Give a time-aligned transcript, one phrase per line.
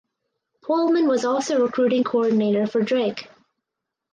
[0.65, 3.29] Pohlman was also recruiting coordinator for Drake.